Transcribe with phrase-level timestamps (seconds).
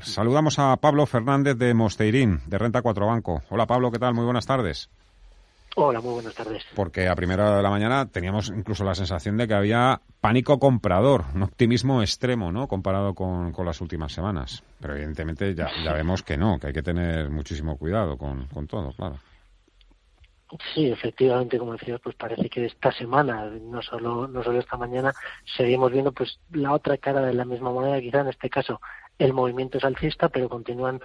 [0.00, 3.42] Saludamos a Pablo Fernández de Mosteirín, de Renta 4 Banco.
[3.48, 4.12] Hola Pablo, ¿qué tal?
[4.12, 4.90] Muy buenas tardes.
[5.76, 6.64] Hola, muy buenas tardes.
[6.74, 10.58] Porque a primera hora de la mañana teníamos incluso la sensación de que había pánico
[10.58, 12.66] comprador, un optimismo extremo, ¿no?
[12.66, 14.64] Comparado con, las últimas semanas.
[14.80, 18.66] Pero evidentemente ya, ya, vemos que no, que hay que tener muchísimo cuidado con, con
[18.66, 19.18] todo, claro.
[20.74, 25.12] Sí, efectivamente, como decías, pues parece que esta semana, no solo, no solo esta mañana,
[25.56, 28.80] seguimos viendo pues la otra cara de la misma moneda, quizá en este caso
[29.18, 31.00] el movimiento es alcista, pero continúan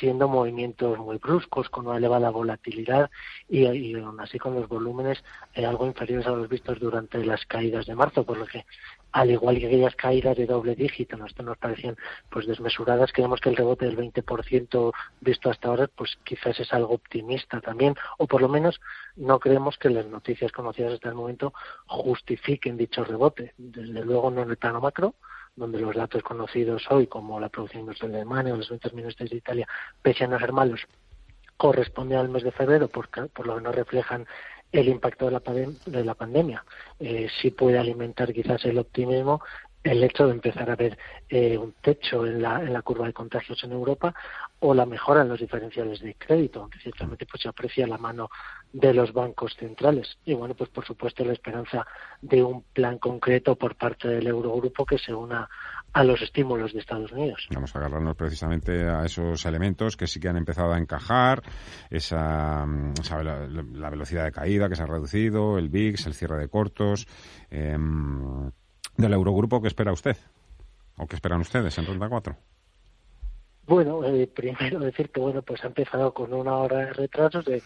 [0.00, 3.10] siendo movimientos muy bruscos, con una elevada volatilidad
[3.48, 5.22] y, aún así con los volúmenes
[5.54, 8.66] eh, algo inferiores a los vistos durante las caídas de marzo, por lo que
[9.12, 11.26] al igual que aquellas caídas de doble dígito, ¿no?
[11.26, 11.96] esto nos parecían
[12.30, 16.94] pues desmesuradas, creemos que el rebote del 20% visto hasta ahora pues quizás es algo
[16.94, 18.80] optimista también, o por lo menos
[19.14, 21.54] no creemos que las noticias conocidas hasta el momento
[21.86, 25.14] justifiquen dicho rebote, desde luego no en el plano macro,
[25.56, 29.36] donde los datos conocidos hoy, como la producción industrial de Alemania o las ventas de
[29.36, 29.66] Italia,
[30.02, 30.82] pese a no ser malos,
[31.56, 34.26] corresponden al mes de febrero, porque, por lo que no reflejan
[34.72, 35.42] el impacto de la,
[35.86, 36.64] de la pandemia.
[36.98, 39.40] Eh, sí puede alimentar quizás el optimismo
[39.86, 40.98] el hecho de empezar a ver
[41.28, 44.14] eh, un techo en la, en la curva de contagios en Europa
[44.58, 48.28] o la mejora en los diferenciales de crédito, aunque ciertamente pues se aprecia la mano
[48.72, 50.18] de los bancos centrales.
[50.24, 51.86] Y bueno, pues por supuesto la esperanza
[52.20, 55.48] de un plan concreto por parte del Eurogrupo que se una
[55.92, 57.46] a los estímulos de Estados Unidos.
[57.54, 61.42] Vamos a agarrarnos precisamente a esos elementos que sí que han empezado a encajar,
[61.90, 67.06] esa, la, velocidad de caída que se ha reducido, el VIX, el cierre de cortos.
[67.50, 68.50] Em,
[68.96, 70.16] del Eurogrupo, ¿qué espera usted?
[70.98, 72.36] ¿O qué esperan ustedes en Ronda 4?
[73.66, 77.44] Bueno, eh, primero decir que bueno, pues ha empezado con una hora de retrasos.
[77.46, 77.60] De,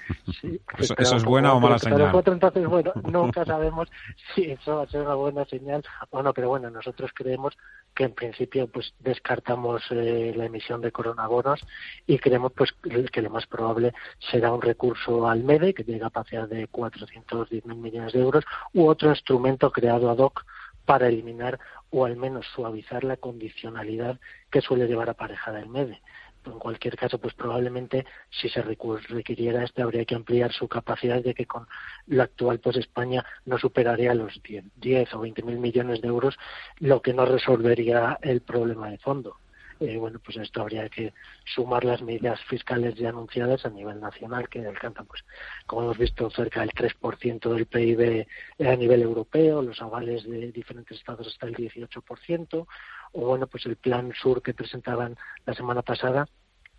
[0.78, 2.10] ¿Eso, es buena o mala señal?
[2.26, 3.90] entonces, bueno, nunca sabemos
[4.34, 7.54] si eso va a ser una buena señal o no, pero bueno, nosotros creemos
[7.94, 11.60] que en principio pues descartamos eh, la emisión de coronabonos
[12.06, 12.72] y creemos pues
[13.12, 13.92] que lo más probable
[14.30, 18.86] será un recurso al MEDE, que tiene capacidad de 410 mil millones de euros, u
[18.86, 20.44] otro instrumento creado ad hoc
[20.90, 24.18] para eliminar o al menos suavizar la condicionalidad
[24.50, 26.02] que suele llevar aparejada el MEDE.
[26.44, 31.32] En cualquier caso, pues probablemente si se requiriera este habría que ampliar su capacidad de
[31.32, 31.68] que con
[32.08, 36.36] lo actual pues España no superaría los 10, 10 o 20 mil millones de euros,
[36.80, 39.36] lo que no resolvería el problema de fondo.
[39.80, 41.14] Eh, bueno, pues esto habría que
[41.44, 45.24] sumar las medidas fiscales ya anunciadas a nivel nacional, que alcanzan, pues,
[45.66, 48.26] como hemos visto, cerca del 3% del PIB
[48.60, 52.66] a nivel europeo, los avales de diferentes estados hasta el 18%,
[53.12, 56.28] o bueno, pues el plan sur que presentaban la semana pasada,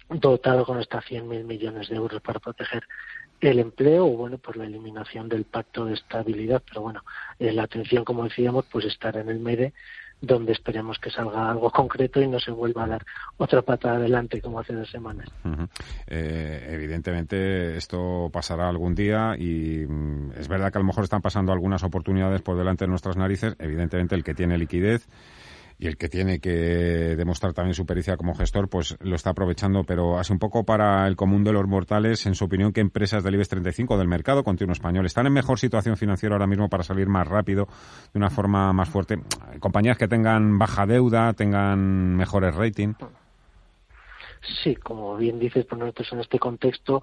[0.09, 2.83] dotado con hasta 100.000 millones de euros para proteger
[3.39, 6.61] el empleo o bueno pues la eliminación del pacto de estabilidad.
[6.67, 7.03] Pero bueno
[7.39, 9.73] eh, la atención como decíamos pues estar en el MEDE
[10.21, 13.05] donde esperemos que salga algo concreto y no se vuelva a dar
[13.37, 15.27] otra pata adelante como hace dos semanas.
[16.07, 21.21] Eh, evidentemente esto pasará algún día y mm, es verdad que a lo mejor están
[21.21, 23.55] pasando algunas oportunidades por delante de nuestras narices.
[23.59, 25.07] Evidentemente el que tiene liquidez
[25.81, 29.83] y el que tiene que demostrar también su pericia como gestor, pues lo está aprovechando,
[29.83, 33.23] pero hace un poco para el común de los mortales, en su opinión, que empresas
[33.23, 36.83] del IBEX 35 del mercado continuo español están en mejor situación financiera ahora mismo para
[36.83, 37.67] salir más rápido,
[38.13, 39.17] de una forma más fuerte.
[39.59, 42.93] Compañías que tengan baja deuda, tengan mejores rating.
[44.63, 47.01] Sí, como bien dices, pues nosotros en este contexto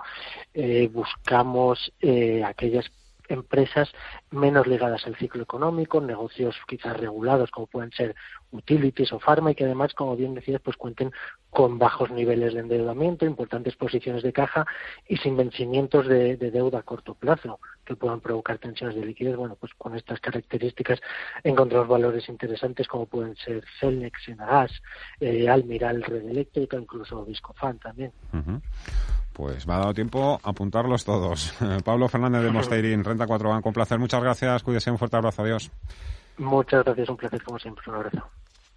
[0.54, 2.88] eh, buscamos eh, aquellas
[3.28, 3.92] empresas
[4.30, 8.14] menos ligadas al ciclo económico, negocios quizás regulados como pueden ser
[8.50, 11.12] utilities o pharma y que además, como bien decías, pues cuenten
[11.50, 14.66] con bajos niveles de endeudamiento, importantes posiciones de caja
[15.06, 19.36] y sin vencimientos de, deuda a corto plazo que puedan provocar tensiones de liquidez.
[19.36, 21.00] Bueno, pues con estas características
[21.42, 24.72] encontramos valores interesantes como pueden ser Celnex, Enagas,
[25.20, 28.12] eh, Almiral, Red Eléctrica, incluso Viscofan también.
[29.32, 31.54] Pues me ha dado tiempo a apuntarlos todos.
[31.84, 33.98] Pablo Fernández de Mosteirín, Renta 4 Banco, un placer.
[33.98, 34.62] Muchas gracias.
[34.62, 35.42] Cuídese, un fuerte abrazo.
[35.42, 35.70] Adiós.
[36.38, 37.84] Muchas gracias, un placer como siempre.
[37.88, 38.30] Un abrazo.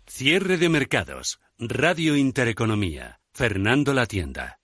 [0.08, 1.40] Cierre de mercados.
[1.60, 3.20] Radio Intereconomía.
[3.34, 4.61] Fernando La Tienda.